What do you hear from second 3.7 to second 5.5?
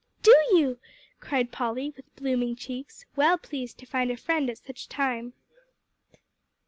to find a friend at such a time.